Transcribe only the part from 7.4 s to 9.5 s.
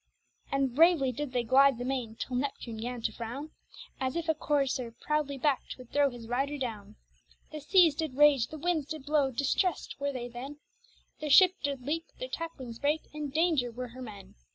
The seas did rage, the windes did blowe,